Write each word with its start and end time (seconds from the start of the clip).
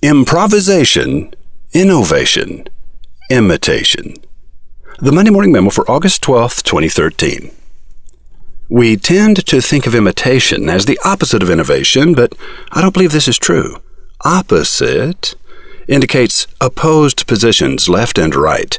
Improvisation, 0.00 1.34
innovation, 1.72 2.68
imitation. 3.30 4.14
The 5.00 5.10
Monday 5.10 5.32
Morning 5.32 5.50
Memo 5.50 5.70
for 5.70 5.90
August 5.90 6.22
12th, 6.22 6.62
2013. 6.62 7.50
We 8.68 8.96
tend 8.96 9.44
to 9.44 9.60
think 9.60 9.88
of 9.88 9.96
imitation 9.96 10.68
as 10.68 10.84
the 10.84 11.00
opposite 11.04 11.42
of 11.42 11.50
innovation, 11.50 12.14
but 12.14 12.32
I 12.70 12.80
don't 12.80 12.94
believe 12.94 13.10
this 13.10 13.26
is 13.26 13.40
true. 13.40 13.78
Opposite 14.24 15.34
indicates 15.88 16.46
opposed 16.60 17.26
positions, 17.26 17.88
left 17.88 18.18
and 18.18 18.36
right. 18.36 18.78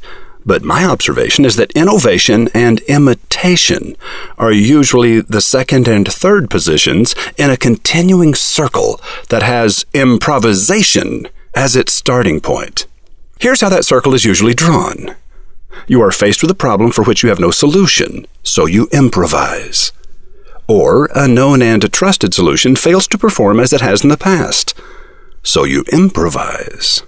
But 0.49 0.63
my 0.63 0.83
observation 0.83 1.45
is 1.45 1.57
that 1.57 1.71
innovation 1.73 2.49
and 2.55 2.79
imitation 2.87 3.95
are 4.39 4.51
usually 4.51 5.21
the 5.21 5.41
second 5.41 5.87
and 5.87 6.11
third 6.11 6.49
positions 6.49 7.13
in 7.37 7.51
a 7.51 7.55
continuing 7.55 8.33
circle 8.33 8.99
that 9.29 9.43
has 9.43 9.85
improvisation 9.93 11.27
as 11.53 11.75
its 11.75 11.93
starting 11.93 12.41
point. 12.41 12.87
Here's 13.39 13.61
how 13.61 13.69
that 13.69 13.85
circle 13.85 14.15
is 14.15 14.25
usually 14.25 14.55
drawn. 14.55 15.15
You 15.85 16.01
are 16.01 16.11
faced 16.11 16.41
with 16.41 16.49
a 16.49 16.55
problem 16.55 16.89
for 16.89 17.03
which 17.03 17.21
you 17.21 17.29
have 17.29 17.39
no 17.39 17.51
solution, 17.51 18.25
so 18.41 18.65
you 18.65 18.87
improvise. 18.91 19.91
Or 20.67 21.11
a 21.13 21.27
known 21.27 21.61
and 21.61 21.93
trusted 21.93 22.33
solution 22.33 22.75
fails 22.75 23.07
to 23.09 23.19
perform 23.19 23.59
as 23.59 23.71
it 23.71 23.81
has 23.81 24.01
in 24.01 24.09
the 24.09 24.17
past, 24.17 24.73
so 25.43 25.63
you 25.63 25.83
improvise. 25.93 27.03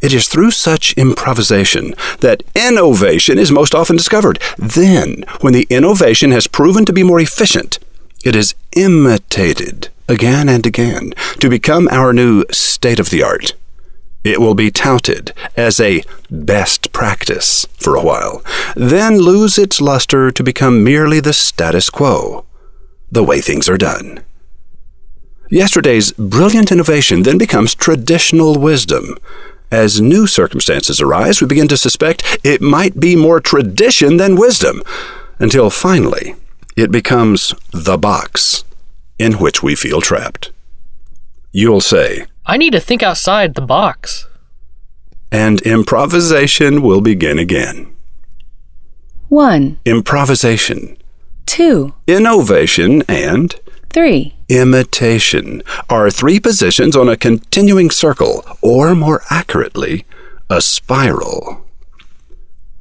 It 0.00 0.12
is 0.12 0.28
through 0.28 0.50
such 0.50 0.92
improvisation 0.94 1.94
that 2.20 2.42
innovation 2.54 3.38
is 3.38 3.50
most 3.50 3.74
often 3.74 3.96
discovered. 3.96 4.38
Then, 4.58 5.24
when 5.40 5.52
the 5.52 5.66
innovation 5.70 6.30
has 6.30 6.46
proven 6.46 6.84
to 6.84 6.92
be 6.92 7.02
more 7.02 7.20
efficient, 7.20 7.78
it 8.24 8.36
is 8.36 8.54
imitated 8.74 9.88
again 10.08 10.48
and 10.48 10.66
again 10.66 11.12
to 11.40 11.48
become 11.48 11.88
our 11.90 12.12
new 12.12 12.44
state 12.50 13.00
of 13.00 13.10
the 13.10 13.22
art. 13.22 13.54
It 14.24 14.40
will 14.40 14.54
be 14.54 14.72
touted 14.72 15.32
as 15.56 15.78
a 15.78 16.02
best 16.30 16.92
practice 16.92 17.64
for 17.78 17.94
a 17.94 18.02
while, 18.02 18.42
then 18.74 19.18
lose 19.18 19.56
its 19.56 19.80
luster 19.80 20.32
to 20.32 20.42
become 20.42 20.82
merely 20.82 21.20
the 21.20 21.32
status 21.32 21.90
quo, 21.90 22.44
the 23.10 23.22
way 23.22 23.40
things 23.40 23.68
are 23.68 23.78
done. 23.78 24.24
Yesterday's 25.48 26.10
brilliant 26.12 26.72
innovation 26.72 27.22
then 27.22 27.38
becomes 27.38 27.74
traditional 27.74 28.58
wisdom. 28.58 29.16
As 29.70 30.00
new 30.00 30.26
circumstances 30.26 31.00
arise, 31.00 31.40
we 31.40 31.46
begin 31.46 31.68
to 31.68 31.76
suspect 31.76 32.38
it 32.44 32.62
might 32.62 33.00
be 33.00 33.16
more 33.16 33.40
tradition 33.40 34.16
than 34.16 34.36
wisdom, 34.36 34.82
until 35.38 35.70
finally 35.70 36.34
it 36.76 36.90
becomes 36.92 37.52
the 37.72 37.98
box 37.98 38.64
in 39.18 39.34
which 39.34 39.62
we 39.62 39.74
feel 39.74 40.00
trapped. 40.00 40.52
You'll 41.52 41.80
say, 41.80 42.26
I 42.44 42.56
need 42.58 42.72
to 42.72 42.80
think 42.80 43.02
outside 43.02 43.54
the 43.54 43.62
box. 43.62 44.28
and 45.32 45.60
improvisation 45.62 46.80
will 46.82 47.00
begin 47.00 47.38
again. 47.38 47.92
1, 49.28 49.80
Improvisation, 49.84 50.96
2, 51.46 51.92
innovation, 52.06 53.02
and 53.08 53.54
3. 53.90 54.35
Imitation 54.48 55.62
are 55.88 56.10
three 56.10 56.40
positions 56.40 56.96
on 56.96 57.08
a 57.08 57.16
continuing 57.16 57.90
circle, 57.90 58.44
or 58.62 58.94
more 58.94 59.22
accurately, 59.30 60.04
a 60.48 60.60
spiral. 60.60 61.66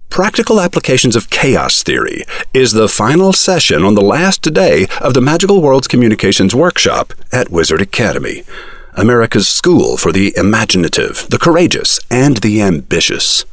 Practical 0.10 0.62
Applications 0.62 1.16
of 1.16 1.30
Chaos 1.30 1.84
Theory 1.84 2.24
is 2.54 2.72
the 2.72 2.88
final 2.88 3.34
session 3.34 3.84
on 3.84 3.96
the 3.96 4.02
last 4.02 4.54
day 4.54 4.88
of 5.02 5.14
the 5.14 5.22
Magical 5.22 5.62
Worlds 5.62 5.90
Communications 5.90 6.56
Workshop 6.56 7.14
at 7.34 7.50
Wizard 7.50 7.82
Academy, 7.82 8.44
America's 8.94 9.50
school 9.50 9.98
for 9.98 10.14
the 10.14 10.34
imaginative, 10.38 11.28
the 11.30 11.38
courageous, 11.38 12.00
and 12.10 12.38
the 12.38 12.62
ambitious. 12.62 13.44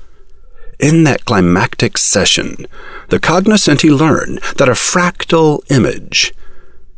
In 0.78 1.02
that 1.04 1.24
climactic 1.24 1.98
session, 1.98 2.66
the 3.08 3.18
cognoscenti 3.18 3.90
learn 3.90 4.38
that 4.56 4.68
a 4.68 4.72
fractal 4.72 5.68
image 5.70 6.32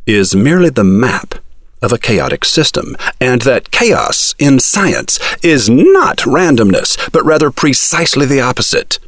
is 0.05 0.35
merely 0.35 0.69
the 0.69 0.83
map 0.83 1.35
of 1.81 1.91
a 1.91 1.97
chaotic 1.97 2.43
system, 2.45 2.95
and 3.19 3.41
that 3.43 3.71
chaos 3.71 4.33
in 4.39 4.59
science 4.59 5.19
is 5.43 5.69
not 5.69 6.19
randomness, 6.19 7.11
but 7.11 7.23
rather 7.25 7.51
precisely 7.51 8.25
the 8.25 8.41
opposite 8.41 8.99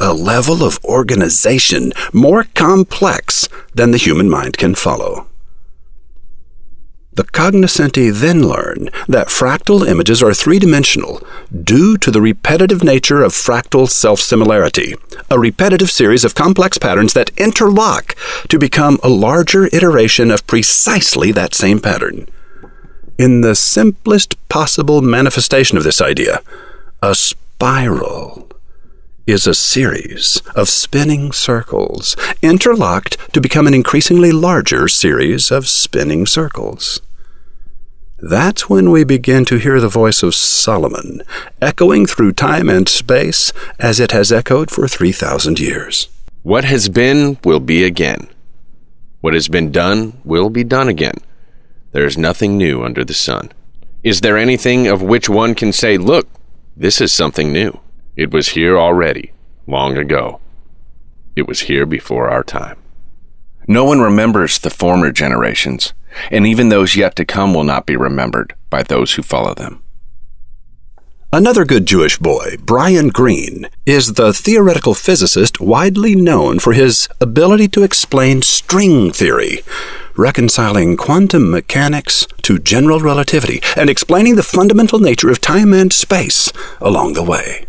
a 0.00 0.12
level 0.12 0.64
of 0.64 0.82
organization 0.84 1.92
more 2.12 2.44
complex 2.54 3.48
than 3.74 3.92
the 3.92 3.98
human 3.98 4.28
mind 4.28 4.56
can 4.56 4.74
follow. 4.74 5.28
The 7.14 7.24
cognoscenti 7.24 8.08
then 8.08 8.48
learn 8.48 8.88
that 9.06 9.28
fractal 9.28 9.86
images 9.86 10.22
are 10.22 10.32
three 10.32 10.58
dimensional 10.58 11.20
due 11.52 11.98
to 11.98 12.10
the 12.10 12.22
repetitive 12.22 12.82
nature 12.82 13.22
of 13.22 13.32
fractal 13.32 13.86
self 13.86 14.18
similarity, 14.18 14.94
a 15.30 15.38
repetitive 15.38 15.90
series 15.90 16.24
of 16.24 16.34
complex 16.34 16.78
patterns 16.78 17.12
that 17.12 17.30
interlock 17.36 18.14
to 18.48 18.58
become 18.58 18.98
a 19.02 19.10
larger 19.10 19.66
iteration 19.66 20.30
of 20.30 20.46
precisely 20.46 21.32
that 21.32 21.52
same 21.52 21.80
pattern. 21.80 22.28
In 23.18 23.42
the 23.42 23.54
simplest 23.54 24.36
possible 24.48 25.02
manifestation 25.02 25.76
of 25.76 25.84
this 25.84 26.00
idea, 26.00 26.40
a 27.02 27.14
spiral 27.14 28.48
is 29.26 29.46
a 29.46 29.54
series 29.54 30.42
of 30.56 30.68
spinning 30.68 31.32
circles, 31.32 32.16
interlocked 32.42 33.16
to 33.32 33.40
become 33.40 33.66
an 33.66 33.74
increasingly 33.74 34.32
larger 34.32 34.88
series 34.88 35.50
of 35.50 35.68
spinning 35.68 36.26
circles. 36.26 37.00
That's 38.18 38.68
when 38.68 38.90
we 38.90 39.04
begin 39.04 39.44
to 39.46 39.58
hear 39.58 39.80
the 39.80 39.88
voice 39.88 40.22
of 40.22 40.34
Solomon 40.34 41.22
echoing 41.60 42.06
through 42.06 42.32
time 42.32 42.68
and 42.68 42.88
space 42.88 43.52
as 43.78 43.98
it 43.98 44.12
has 44.12 44.30
echoed 44.32 44.70
for 44.70 44.86
3,000 44.86 45.58
years. 45.58 46.08
What 46.42 46.64
has 46.64 46.88
been 46.88 47.38
will 47.44 47.60
be 47.60 47.84
again. 47.84 48.28
What 49.20 49.34
has 49.34 49.48
been 49.48 49.70
done 49.70 50.20
will 50.24 50.50
be 50.50 50.64
done 50.64 50.88
again. 50.88 51.18
There 51.92 52.06
is 52.06 52.18
nothing 52.18 52.56
new 52.56 52.82
under 52.82 53.04
the 53.04 53.14
sun. 53.14 53.52
Is 54.02 54.20
there 54.20 54.36
anything 54.36 54.88
of 54.88 55.02
which 55.02 55.28
one 55.28 55.54
can 55.54 55.72
say, 55.72 55.96
Look, 55.96 56.28
this 56.76 57.00
is 57.00 57.12
something 57.12 57.52
new? 57.52 57.80
It 58.14 58.30
was 58.30 58.50
here 58.50 58.78
already, 58.78 59.32
long 59.66 59.96
ago. 59.96 60.40
It 61.34 61.48
was 61.48 61.62
here 61.62 61.86
before 61.86 62.28
our 62.28 62.44
time. 62.44 62.76
No 63.66 63.84
one 63.84 64.00
remembers 64.00 64.58
the 64.58 64.70
former 64.70 65.10
generations, 65.10 65.94
and 66.30 66.46
even 66.46 66.68
those 66.68 66.94
yet 66.94 67.16
to 67.16 67.24
come 67.24 67.54
will 67.54 67.64
not 67.64 67.86
be 67.86 67.96
remembered 67.96 68.54
by 68.68 68.82
those 68.82 69.14
who 69.14 69.22
follow 69.22 69.54
them. 69.54 69.82
Another 71.32 71.64
good 71.64 71.86
Jewish 71.86 72.18
boy, 72.18 72.56
Brian 72.60 73.08
Greene, 73.08 73.66
is 73.86 74.12
the 74.12 74.34
theoretical 74.34 74.92
physicist 74.92 75.62
widely 75.62 76.14
known 76.14 76.58
for 76.58 76.74
his 76.74 77.08
ability 77.22 77.68
to 77.68 77.82
explain 77.82 78.42
string 78.42 79.10
theory, 79.10 79.60
reconciling 80.14 80.98
quantum 80.98 81.50
mechanics 81.50 82.26
to 82.42 82.58
general 82.58 83.00
relativity 83.00 83.62
and 83.74 83.88
explaining 83.88 84.36
the 84.36 84.42
fundamental 84.42 84.98
nature 84.98 85.30
of 85.30 85.40
time 85.40 85.72
and 85.72 85.94
space 85.94 86.52
along 86.82 87.14
the 87.14 87.22
way. 87.22 87.64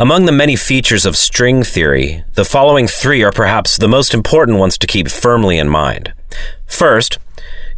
Among 0.00 0.26
the 0.26 0.32
many 0.32 0.54
features 0.54 1.04
of 1.04 1.16
string 1.16 1.64
theory, 1.64 2.22
the 2.34 2.44
following 2.44 2.86
three 2.86 3.24
are 3.24 3.32
perhaps 3.32 3.76
the 3.76 3.88
most 3.88 4.14
important 4.14 4.56
ones 4.56 4.78
to 4.78 4.86
keep 4.86 5.08
firmly 5.08 5.58
in 5.58 5.68
mind. 5.68 6.12
First, 6.66 7.18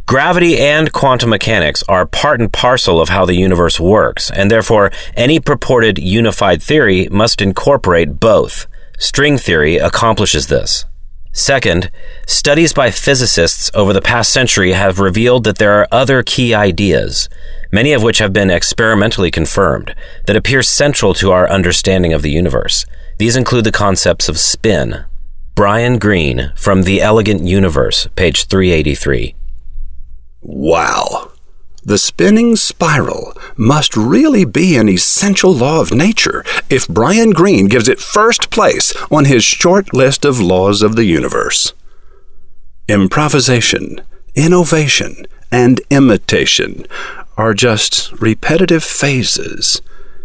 gravity 0.05 0.59
and 0.59 0.93
quantum 0.93 1.31
mechanics 1.31 1.83
are 1.89 2.05
part 2.05 2.39
and 2.39 2.53
parcel 2.53 3.01
of 3.01 3.09
how 3.09 3.25
the 3.25 3.33
universe 3.33 3.79
works, 3.79 4.29
and 4.29 4.51
therefore 4.51 4.91
any 5.15 5.39
purported 5.39 5.97
unified 5.97 6.61
theory 6.61 7.07
must 7.09 7.41
incorporate 7.41 8.19
both. 8.19 8.67
String 8.99 9.39
theory 9.39 9.77
accomplishes 9.77 10.45
this. 10.45 10.85
Second, 11.33 11.89
studies 12.27 12.73
by 12.73 12.91
physicists 12.91 13.71
over 13.73 13.93
the 13.93 14.01
past 14.01 14.33
century 14.33 14.73
have 14.73 14.99
revealed 14.99 15.45
that 15.45 15.57
there 15.57 15.79
are 15.79 15.87
other 15.91 16.23
key 16.23 16.53
ideas, 16.53 17.29
many 17.71 17.93
of 17.93 18.03
which 18.03 18.17
have 18.17 18.33
been 18.33 18.49
experimentally 18.49 19.31
confirmed, 19.31 19.95
that 20.27 20.35
appear 20.35 20.61
central 20.61 21.13
to 21.13 21.31
our 21.31 21.49
understanding 21.49 22.11
of 22.11 22.21
the 22.21 22.31
universe. 22.31 22.85
These 23.17 23.37
include 23.37 23.63
the 23.63 23.71
concepts 23.71 24.27
of 24.27 24.37
spin. 24.39 25.05
Brian 25.55 25.99
Greene 25.99 26.51
from 26.55 26.83
The 26.83 27.01
Elegant 27.01 27.43
Universe, 27.43 28.07
page 28.15 28.45
383. 28.45 29.35
Wow! 30.41 31.30
The 31.83 31.97
spinning 31.97 32.55
spiral 32.55 33.33
must 33.57 33.97
really 33.97 34.45
be 34.45 34.77
an 34.77 34.87
essential 34.87 35.53
law 35.53 35.81
of 35.81 35.91
nature 35.91 36.43
if 36.69 36.87
Brian 36.87 37.31
Greene 37.31 37.67
gives 37.67 37.89
it 37.89 37.99
first 37.99 38.51
place 38.51 38.93
on 39.09 39.25
his 39.25 39.43
short 39.43 39.93
list 39.93 40.23
of 40.23 40.39
laws 40.39 40.83
of 40.83 40.95
the 40.95 41.05
universe. 41.05 41.73
Improvisation, 42.87 44.01
innovation, 44.35 45.25
and 45.51 45.81
imitation 45.89 46.85
are 47.35 47.53
just 47.53 48.11
repetitive 48.21 48.83
phases 48.83 49.81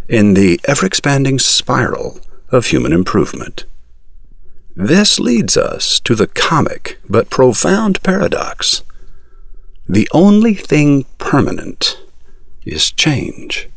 in 0.08 0.34
the 0.34 0.60
ever 0.68 0.84
expanding 0.84 1.38
spiral 1.38 2.20
of 2.50 2.66
human 2.66 2.92
improvement. 2.92 3.64
This 4.74 5.18
leads 5.18 5.56
us 5.56 6.00
to 6.00 6.14
the 6.14 6.26
comic 6.26 6.98
but 7.08 7.30
profound 7.30 8.02
paradox. 8.02 8.82
The 9.88 10.08
only 10.12 10.54
thing 10.54 11.04
permanent 11.18 11.98
is 12.64 12.90
change. 12.90 13.68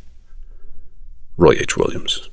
Roy 1.38 1.53
H. 1.59 1.77
Williams. 1.77 2.29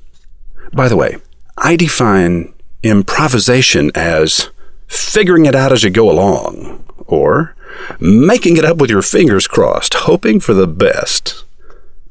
By 0.73 0.87
the 0.87 0.97
way, 0.97 1.17
I 1.57 1.75
define 1.75 2.53
improvisation 2.83 3.91
as 3.95 4.49
figuring 4.87 5.45
it 5.45 5.55
out 5.55 5.71
as 5.71 5.83
you 5.83 5.89
go 5.89 6.09
along, 6.09 6.83
or 7.05 7.55
making 7.99 8.57
it 8.57 8.65
up 8.65 8.77
with 8.77 8.89
your 8.89 9.01
fingers 9.01 9.47
crossed, 9.47 9.93
hoping 9.93 10.39
for 10.39 10.53
the 10.53 10.67
best. 10.67 11.43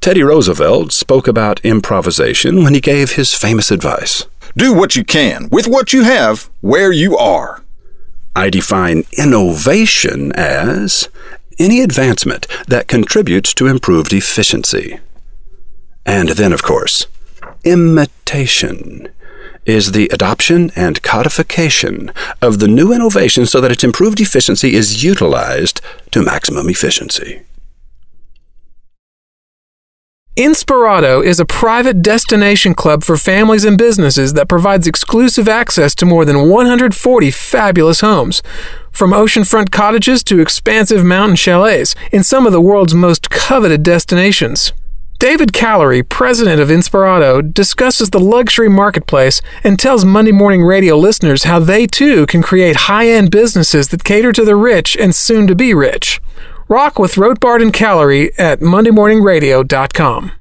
Teddy 0.00 0.22
Roosevelt 0.22 0.92
spoke 0.92 1.26
about 1.26 1.64
improvisation 1.64 2.62
when 2.62 2.74
he 2.74 2.80
gave 2.80 3.12
his 3.12 3.34
famous 3.34 3.70
advice. 3.70 4.24
Do 4.56 4.72
what 4.72 4.94
you 4.94 5.04
can 5.04 5.48
with 5.50 5.66
what 5.66 5.92
you 5.92 6.04
have 6.04 6.48
where 6.60 6.92
you 6.92 7.16
are. 7.16 7.62
I 8.34 8.50
define 8.50 9.04
innovation 9.18 10.30
as 10.32 11.08
any 11.58 11.80
advancement 11.80 12.46
that 12.68 12.88
contributes 12.88 13.54
to 13.54 13.66
improved 13.66 14.12
efficiency. 14.12 15.00
And 16.04 16.30
then, 16.30 16.52
of 16.52 16.62
course, 16.62 17.06
imitation 17.64 19.08
is 19.64 19.92
the 19.92 20.08
adoption 20.12 20.70
and 20.76 21.02
codification 21.02 22.12
of 22.40 22.60
the 22.60 22.68
new 22.68 22.92
innovation 22.92 23.44
so 23.46 23.60
that 23.60 23.72
its 23.72 23.82
improved 23.82 24.20
efficiency 24.20 24.74
is 24.74 25.02
utilized 25.02 25.80
to 26.12 26.22
maximum 26.22 26.68
efficiency. 26.68 27.42
Inspirato 30.36 31.24
is 31.24 31.40
a 31.40 31.46
private 31.46 32.02
destination 32.02 32.74
club 32.74 33.02
for 33.02 33.16
families 33.16 33.64
and 33.64 33.78
businesses 33.78 34.34
that 34.34 34.50
provides 34.50 34.86
exclusive 34.86 35.48
access 35.48 35.94
to 35.94 36.04
more 36.04 36.26
than 36.26 36.50
140 36.50 37.30
fabulous 37.30 38.02
homes. 38.02 38.42
From 38.92 39.12
oceanfront 39.12 39.70
cottages 39.70 40.22
to 40.24 40.38
expansive 40.38 41.02
mountain 41.02 41.36
chalets 41.36 41.94
in 42.12 42.22
some 42.22 42.46
of 42.46 42.52
the 42.52 42.60
world's 42.60 42.94
most 42.94 43.30
coveted 43.30 43.82
destinations. 43.82 44.74
David 45.18 45.54
Kallery, 45.54 46.06
president 46.06 46.60
of 46.60 46.68
Inspirato, 46.68 47.40
discusses 47.54 48.10
the 48.10 48.20
luxury 48.20 48.68
marketplace 48.68 49.40
and 49.64 49.78
tells 49.78 50.04
Monday 50.04 50.32
Morning 50.32 50.62
Radio 50.62 50.98
listeners 50.98 51.44
how 51.44 51.60
they 51.60 51.86
too 51.86 52.26
can 52.26 52.42
create 52.42 52.76
high 52.76 53.08
end 53.08 53.30
businesses 53.30 53.88
that 53.88 54.04
cater 54.04 54.32
to 54.32 54.44
the 54.44 54.54
rich 54.54 54.98
and 54.98 55.14
soon 55.14 55.46
to 55.46 55.54
be 55.54 55.72
rich. 55.72 56.20
Rock 56.68 56.98
with 56.98 57.14
Rotbart 57.14 57.62
and 57.62 57.72
Kallery 57.72 58.32
at 58.38 58.58
MondayMorningRadio.com. 58.58 60.32